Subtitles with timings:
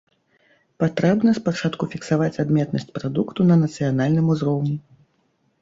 [0.83, 4.75] Патрэбна спачатку фіксаваць адметнасць прадукту на нацыянальным узроўні.